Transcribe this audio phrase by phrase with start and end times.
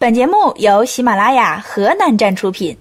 [0.00, 2.74] 本节目由喜马拉雅河南站出品。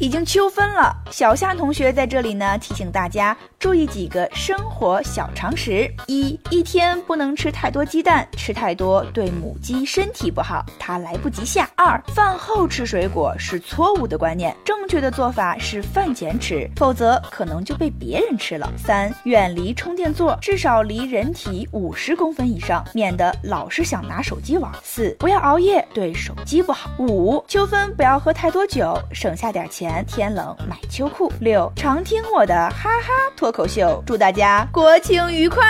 [0.00, 11.70] 已经秋分了，小夏同学在这里呢提醒大家注意几个生活小常识：一，一天不能吃太多鸡蛋，吃太多对母鸡身体不好，它来不及下。
[11.76, 18.70] 二，饭后吃水果是错误的观念，正确的做法是饭前吃，否则可能就被别人吃了。
[18.76, 24.70] 三，远离充电座，至少离人体五十公分以上，免得老是想拿手机玩。
[24.82, 26.90] 四，不要熬夜，对手机不好。
[26.98, 29.83] 五，秋分不要喝太多酒，省下点钱。
[30.06, 31.32] 天冷买秋裤。
[31.40, 35.64] 六，常听我的哈哈脱口秀，祝大家国庆愉快。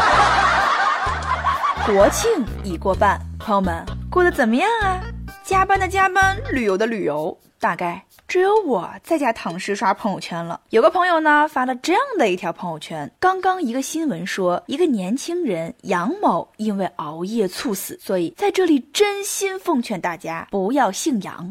[1.85, 2.29] 国庆
[2.63, 5.01] 已过半，朋友们过得怎么样啊？
[5.43, 10.61] 加班的加班，旅游的旅游，大概只有我在家躺尸刷朋友圈了。
[10.69, 21.47] 有个朋友呢发了这样的一条朋友圈：刚刚一个新闻说，一个年轻人杨某因为熬夜猝死，所以在这里真心奉劝大家不要姓杨。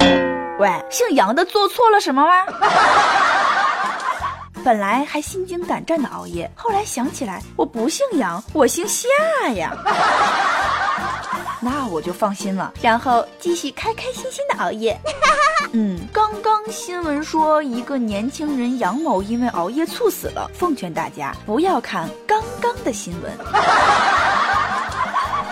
[0.61, 2.45] 喂，姓杨的做错了什么吗？
[4.63, 9.09] 本来还心惊胆战的熬夜，后来想起来我不姓杨，我姓夏
[9.55, 9.73] 呀，
[11.63, 15.01] 那我就放心了，然后继续开开心心的熬夜。
[15.73, 23.33] 嗯，刚刚新闻说一个年轻人杨某因为熬夜猝死了，奉劝大家不要看刚刚的新闻。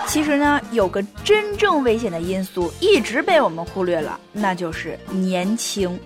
[0.09, 5.99] 其实呢，有个真正危险的因素一直被我们忽略了，那就是年轻。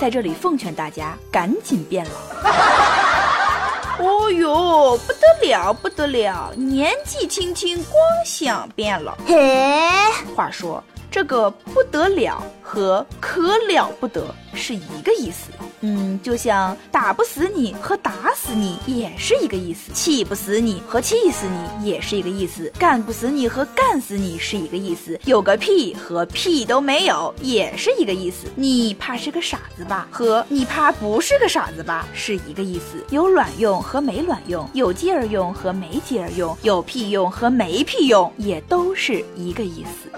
[0.00, 2.10] 在这里奉劝大家赶紧变老。
[4.04, 7.94] 哦哟，不得了，不得了，年纪轻轻光
[8.26, 9.16] 想变老。
[9.24, 9.88] 嘿，
[10.34, 12.42] 话说这个不得了
[12.74, 15.52] 和可了不得是一个意思。
[15.82, 28.46] 嗯，就像打不死你和打死你也是一个意思，气不死你和气死你也是一个意思，干不死你和干死你是一个意思，有个屁和屁都没有也是一个意思。
[28.56, 30.08] 你怕是个傻子吧？
[30.10, 33.04] 和你怕不是个傻子吧是一个意思。
[33.10, 40.10] 有卵用和没卵用，有劲儿用和没劲儿用，有屁用和没屁用也都是一个意思。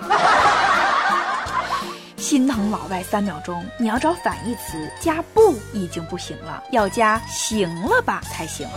[2.26, 8.69] 心疼老外三秒钟，你要找反义词加不已经不行了，要加行了吧才行。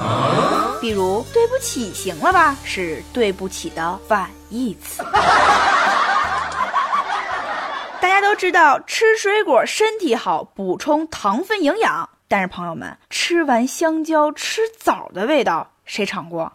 [0.80, 5.02] 比如对不起，行了吧是对不起的反义词。
[8.00, 12.08] 大家都知道吃水果身体好，补充糖分营养。
[12.28, 15.72] 但是朋友们，吃完香蕉吃枣的味道。
[15.90, 16.52] 谁尝过？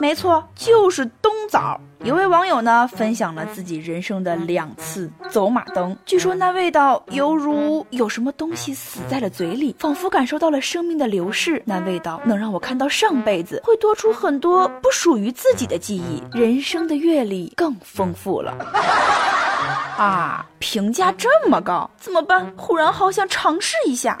[0.00, 1.80] 没错，就是冬枣。
[2.02, 11.62] 有位网友呢分享了自己人生的两次走马灯，据说那味道犹如有什么东西死在了嘴里，仿佛感受到了生命的流逝。
[11.64, 18.52] 那味道能让我看到上辈子，会多出很多不属于自己的记忆，人生的阅历更丰富了。
[19.96, 22.52] 啊，评价这么高，怎么办？
[22.56, 24.18] 忽然好想尝试一下。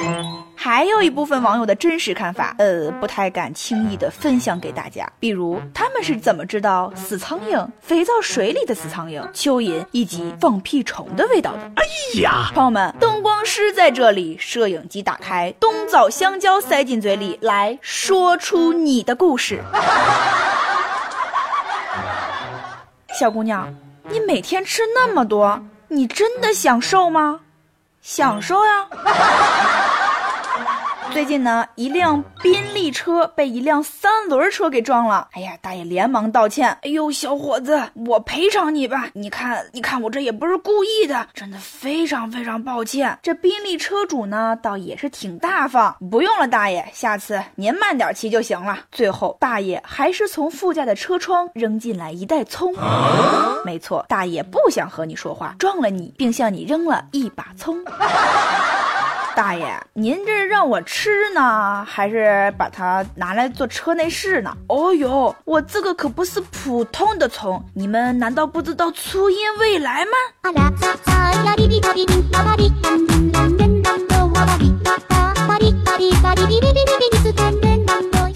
[0.64, 5.04] 还有一部分网友的真实看法，呃，不太敢轻易的分享给大家。
[5.18, 11.58] 比如他们是怎么知道死苍蝇、肥皂水里的死苍蝇、蚯蚓以及放屁虫的味道的？
[11.74, 11.82] 哎
[12.22, 19.60] 呀，朋友们，灯光师在这里，摄影机打开，冬枣香蕉塞进嘴里，来说出你的故事。
[23.18, 23.74] 小姑娘。
[24.08, 27.40] 你每天吃那么多，你真的享受吗？
[28.00, 28.86] 享受呀。
[31.12, 35.28] 最近呢，一辆宾利车被一辆三轮车给撞了。
[35.32, 36.70] 哎呀，大爷连忙道歉。
[36.82, 39.10] 哎呦，小伙子，我赔偿你吧。
[39.12, 43.18] 你看，你看，我这也不是故意的，真的非常非常抱歉。
[43.22, 45.94] 这宾利车主呢，倒也是挺大方。
[46.10, 48.78] 不用了，大爷，下次您慢点骑就行了。
[48.90, 52.74] 最后，大爷还是从副驾的车窗扔进来一袋葱。
[53.66, 57.84] 没错，大爷不想和你说话，撞了你，并向你扔了一把葱。
[59.34, 64.54] 大爷，您这是让我吃呢，还是把它拿来做车内饰呢？
[64.68, 70.12] 哦呦，我这个可不是普通的葱，你们难道不知道初音未来吗？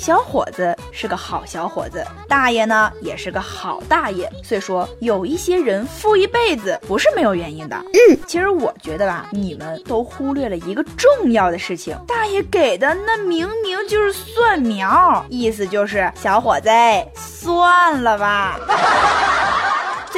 [0.07, 4.31] 小伙子是个好小伙子，大爷呢也是个好大爷。
[4.41, 7.75] 所以说，有一些人富一辈子不是没有原因的。
[7.93, 16.71] 嗯，其实我觉得吧，你们都忽略了一个重要的事情，大爷给的那明明就是蒜苗，意思就是小伙子
[17.17, 18.61] 算了吧。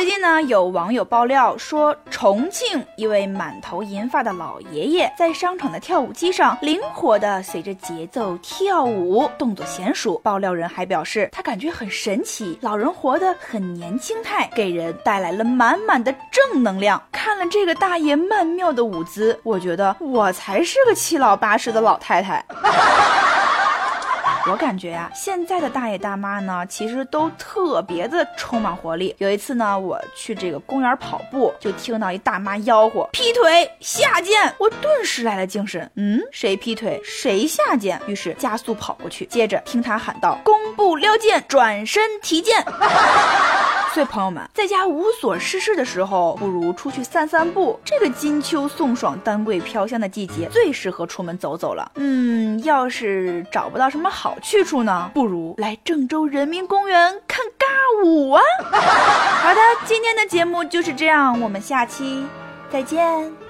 [0.09, 10.19] 最近呢，有网友爆料说，重庆一位满头银发的老爷爷在商场的跳舞机上灵活的随着节奏跳舞，动作娴熟。
[10.25, 17.01] 爆料人还表示，他感觉很神奇，老人活得很年轻态，给人带来了满满的正能量。
[17.13, 22.43] 看了这个大爷曼妙的舞姿，我觉得我才是个七老八十的老太太。
[24.47, 29.15] 我感觉呀，现在的大爷大妈呢，其实都特别的充满活力。
[29.19, 38.01] 有一次呢，我去这个公园跑步，就听到一大妈吆喝：“劈腿下贱！”我顿时来了精神，嗯，谁劈腿谁下贱？
[38.07, 42.65] 于是加速跑过去，接着听他喊道：“弓步撩剑，转身提剑。”
[43.99, 47.81] 所以朋友们，在家无所事事的时候，不如出去散散步。
[47.85, 51.91] 这个金秋送爽、丹桂飘香的季节，最适合出门走走了。
[51.97, 58.41] 嗯，要是找不到什么好去处呢，不如来郑州人民公园看尬舞啊！
[58.71, 62.25] 好的，今天的节目就是这样，我们下期
[62.71, 63.48] 再见。